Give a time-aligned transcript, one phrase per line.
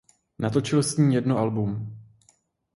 [0.39, 1.97] Natočil s ní jedno album.